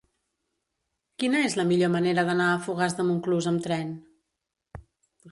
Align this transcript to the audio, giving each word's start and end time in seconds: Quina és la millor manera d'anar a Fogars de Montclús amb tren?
Quina 1.23 1.41
és 1.49 1.57
la 1.59 1.65
millor 1.71 1.91
manera 1.95 2.23
d'anar 2.29 2.47
a 2.53 2.55
Fogars 2.67 2.95
de 3.01 3.05
Montclús 3.09 3.49
amb 3.53 3.61
tren? 3.67 3.93